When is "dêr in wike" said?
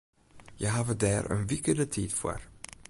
1.01-1.71